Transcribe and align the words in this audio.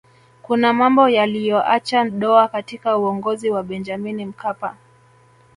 kuna 0.41 0.73
mambo 0.73 1.09
yaliyoacha 1.09 2.03
doa 2.03 2.47
katika 2.47 2.97
uongozi 2.97 3.49
wa 3.49 3.63
benjamini 3.63 4.25
mkapa 4.25 4.77